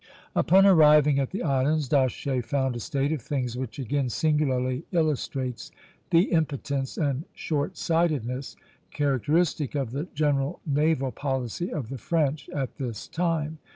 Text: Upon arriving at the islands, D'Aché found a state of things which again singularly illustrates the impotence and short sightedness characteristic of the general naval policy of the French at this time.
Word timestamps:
Upon 0.35 0.65
arriving 0.65 1.19
at 1.19 1.29
the 1.29 1.43
islands, 1.43 1.87
D'Aché 1.87 2.43
found 2.43 2.75
a 2.75 2.79
state 2.79 3.11
of 3.11 3.21
things 3.21 3.55
which 3.55 3.77
again 3.77 4.09
singularly 4.09 4.83
illustrates 4.91 5.69
the 6.09 6.31
impotence 6.31 6.97
and 6.97 7.25
short 7.35 7.77
sightedness 7.77 8.55
characteristic 8.89 9.75
of 9.75 9.91
the 9.91 10.07
general 10.15 10.59
naval 10.65 11.11
policy 11.11 11.71
of 11.71 11.89
the 11.89 11.99
French 11.99 12.49
at 12.49 12.77
this 12.77 13.07
time. 13.07 13.59